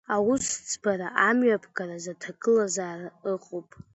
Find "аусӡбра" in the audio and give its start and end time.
0.13-1.07